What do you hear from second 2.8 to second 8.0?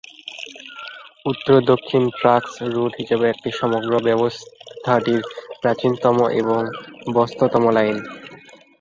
হিসেবে এটি সমগ্র ব্যবস্থাটির প্রাচীনতম এবং ব্যস্ততম লাইন।